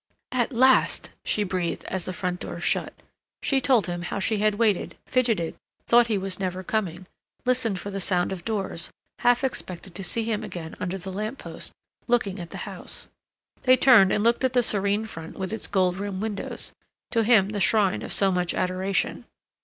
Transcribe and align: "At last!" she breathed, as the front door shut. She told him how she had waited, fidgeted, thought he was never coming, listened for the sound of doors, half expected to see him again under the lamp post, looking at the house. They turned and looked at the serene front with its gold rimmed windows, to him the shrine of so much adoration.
"At 0.31 0.51
last!" 0.51 1.11
she 1.23 1.43
breathed, 1.43 1.83
as 1.85 2.05
the 2.05 2.11
front 2.13 2.39
door 2.39 2.59
shut. 2.59 2.91
She 3.43 3.61
told 3.61 3.85
him 3.85 4.01
how 4.01 4.17
she 4.17 4.39
had 4.39 4.55
waited, 4.55 4.97
fidgeted, 5.05 5.53
thought 5.85 6.07
he 6.07 6.17
was 6.17 6.39
never 6.39 6.63
coming, 6.63 7.05
listened 7.45 7.77
for 7.79 7.91
the 7.91 7.99
sound 8.01 8.31
of 8.31 8.43
doors, 8.43 8.89
half 9.19 9.43
expected 9.43 9.93
to 9.93 10.03
see 10.03 10.23
him 10.23 10.43
again 10.43 10.75
under 10.79 10.97
the 10.97 11.13
lamp 11.13 11.37
post, 11.37 11.71
looking 12.07 12.39
at 12.39 12.49
the 12.49 12.65
house. 12.65 13.09
They 13.61 13.77
turned 13.77 14.11
and 14.11 14.23
looked 14.23 14.43
at 14.43 14.53
the 14.53 14.63
serene 14.63 15.05
front 15.05 15.37
with 15.37 15.53
its 15.53 15.67
gold 15.67 15.97
rimmed 15.97 16.23
windows, 16.23 16.73
to 17.11 17.23
him 17.23 17.49
the 17.49 17.59
shrine 17.59 18.01
of 18.01 18.11
so 18.11 18.31
much 18.31 18.55
adoration. 18.55 19.25